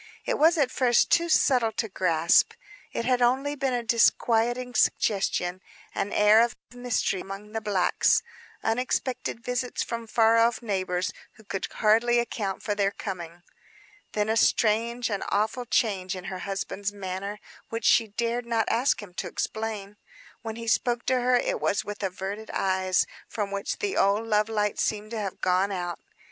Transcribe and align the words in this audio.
It 0.25 0.39
was 0.39 0.57
at 0.57 0.71
first 0.71 1.11
too 1.11 1.29
subtle 1.29 1.71
to 1.73 1.87
grasp. 1.87 2.53
It 2.91 3.05
had 3.05 3.21
only 3.21 3.53
been 3.53 3.75
a 3.75 3.83
disquieting 3.83 4.73
suggestion; 4.73 5.61
an 5.93 6.11
air 6.11 6.41
of 6.41 6.55
mystery 6.73 7.21
among 7.21 7.51
the 7.51 7.61
blacks; 7.61 8.23
unexpected 8.63 9.43
visits 9.45 9.83
from 9.83 10.07
far 10.07 10.37
off 10.37 10.63
neighbors 10.63 11.13
who 11.33 11.43
could 11.43 11.67
hardly 11.73 12.17
account 12.17 12.63
for 12.63 12.73
their 12.73 12.89
coming. 12.89 13.43
Then 14.13 14.27
a 14.27 14.35
strange, 14.37 15.11
an 15.11 15.21
awful 15.29 15.67
change 15.67 16.15
in 16.15 16.23
her 16.33 16.39
husband's 16.39 16.91
manner, 16.91 17.39
which 17.69 17.85
she 17.85 18.07
dared 18.07 18.47
not 18.47 18.67
ask 18.69 19.03
him 19.03 19.13
to 19.13 19.27
explain. 19.27 19.97
When 20.41 20.55
he 20.55 20.67
spoke 20.67 21.05
to 21.05 21.21
her, 21.21 21.35
it 21.35 21.61
was 21.61 21.85
with 21.85 22.01
averted 22.01 22.49
eyes, 22.55 23.05
from 23.27 23.51
which 23.51 23.77
the 23.77 23.97
old 23.97 24.25
love 24.25 24.49
light 24.49 24.79
seemed 24.79 25.11
to 25.11 25.19
have 25.19 25.41
gone 25.41 25.71
out. 25.71 25.99